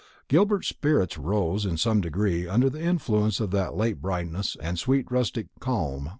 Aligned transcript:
Gilbert's 0.27 0.67
spirits 0.69 1.15
rose 1.15 1.63
in 1.63 1.77
some 1.77 2.01
degree 2.01 2.47
under 2.47 2.71
the 2.71 2.81
influence 2.81 3.39
of 3.39 3.51
that 3.51 3.75
late 3.75 4.01
brightness 4.01 4.57
and 4.59 4.79
sweet 4.79 5.05
rustic 5.11 5.45
calm. 5.59 6.09